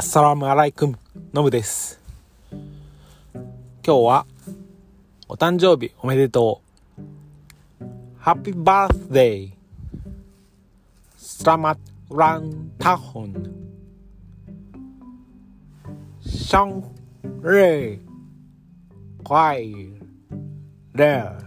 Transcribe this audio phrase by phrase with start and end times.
[0.00, 0.98] アッサラムアライクム。
[1.34, 2.00] ノブです。
[2.50, 2.62] 今
[3.84, 4.26] 日は
[5.28, 6.62] お誕生日おめでと
[7.78, 7.84] う。
[8.16, 9.50] ハッピーバースデー
[11.18, 11.76] スラマッ
[12.16, 13.34] ランタホン
[16.22, 16.82] シャン
[17.42, 17.98] レイ
[19.22, 19.74] クワイ
[20.94, 21.38] レー